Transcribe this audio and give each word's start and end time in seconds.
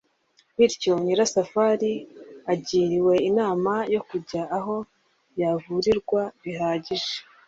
bityo 0.57 0.91
nyirasafari 1.03 1.91
agiriwe 2.53 3.13
inama 3.29 3.73
yo 3.93 4.01
kujya 4.09 4.41
aho 4.57 4.75
yavurirwa 5.41 6.21
bihagije, 6.43 7.15